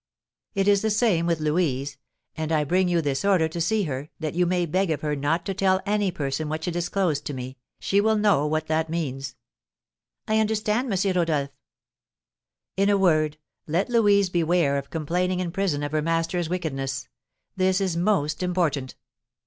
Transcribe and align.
"It 0.55 0.67
is 0.67 0.81
the 0.81 0.89
same 0.89 1.27
with 1.27 1.39
Louise; 1.39 1.99
and 2.35 2.51
I 2.51 2.63
bring 2.63 2.87
you 2.89 3.03
this 3.03 3.23
order 3.23 3.47
to 3.47 3.61
see 3.61 3.83
her, 3.83 4.09
that 4.19 4.33
you 4.33 4.47
may 4.47 4.65
beg 4.65 4.89
of 4.89 5.01
her 5.01 5.15
not 5.15 5.45
to 5.45 5.53
tell 5.53 5.79
any 5.85 6.09
person 6.09 6.49
what 6.49 6.63
she 6.63 6.71
disclosed 6.71 7.23
to 7.25 7.35
me. 7.35 7.59
She 7.79 8.01
will 8.01 8.15
know 8.15 8.47
what 8.47 8.65
that 8.65 8.89
means." 8.89 9.35
"I 10.27 10.39
understand, 10.39 10.91
M. 10.91 11.15
Rodolph." 11.15 11.49
"In 12.75 12.89
a 12.89 12.97
word, 12.97 13.37
let 13.67 13.89
Louise 13.89 14.31
beware 14.31 14.79
of 14.79 14.89
complaining 14.89 15.39
in 15.39 15.51
prison 15.51 15.83
of 15.83 15.91
her 15.91 16.01
master's 16.01 16.49
wickedness. 16.49 17.07
This 17.55 17.79
is 17.79 17.95
most 17.95 18.41
important. 18.41 18.95